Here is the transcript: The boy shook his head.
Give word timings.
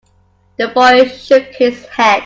The 0.57 0.69
boy 0.69 1.09
shook 1.09 1.53
his 1.53 1.85
head. 1.85 2.19